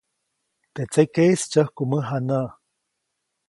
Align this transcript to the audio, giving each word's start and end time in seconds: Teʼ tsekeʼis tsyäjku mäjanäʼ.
Teʼ 0.73 0.89
tsekeʼis 0.91 1.41
tsyäjku 1.51 1.83
mäjanäʼ. 1.89 2.49